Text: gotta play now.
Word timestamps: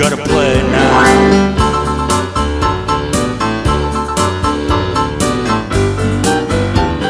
gotta 0.00 0.16
play 0.16 0.56
now. 0.72 1.59